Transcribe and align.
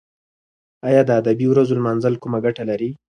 ایا 0.87 1.01
د 1.05 1.09
ادبي 1.21 1.45
ورځو 1.49 1.77
لمانځل 1.79 2.13
کومه 2.23 2.37
ګټه 2.45 2.63
لري؟ 2.69 2.89